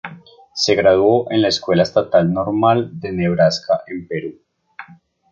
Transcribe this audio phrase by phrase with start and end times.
[0.55, 4.33] Se graduó en la Escuela Estatal Normal de Nebraska en Peru.